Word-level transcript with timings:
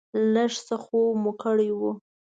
لږ 0.33 0.51
څه 0.67 0.75
خوب 0.83 1.09
مو 1.21 1.31
کړی 1.43 1.69
و. 1.79 1.81